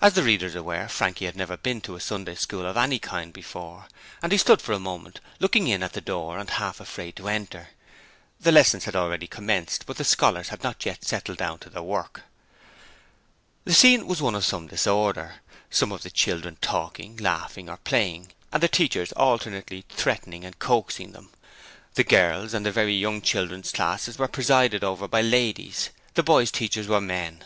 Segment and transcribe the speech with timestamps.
[0.00, 2.98] As the reader is aware, Frankie had never been to a Sunday School of any
[2.98, 3.86] kind before,
[4.20, 7.28] and he stood for a moment looking in at the door and half afraid to
[7.28, 7.68] enter.
[8.40, 12.22] The lessons had already commenced, but the scholars had not yet settled down to work.
[13.64, 15.36] The scene was one of some disorder:
[15.70, 21.12] some of the children talking, laughing or playing, and the teachers alternately threatening and coaxing
[21.12, 21.30] them.
[21.94, 26.50] The girls' and the very young children's classes were presided over by ladies: the boys'
[26.50, 27.44] teachers were men.